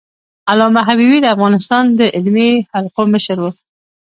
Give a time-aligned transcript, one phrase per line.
[0.51, 3.45] علامه حبيبي د افغانستان د علمي حلقو مشر و.